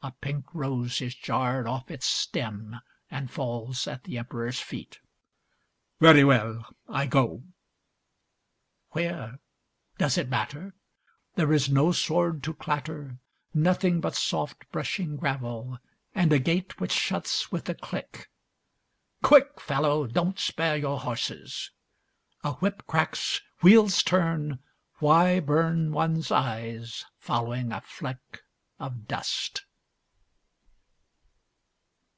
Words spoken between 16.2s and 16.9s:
a gate